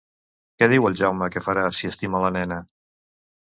Què 0.61 0.67
diu 0.71 0.87
al 0.89 0.97
Jaume 1.01 1.27
que 1.35 1.43
farà 1.49 1.67
si 1.81 1.91
estima 1.91 2.23
la 2.25 2.33
nena? 2.39 2.59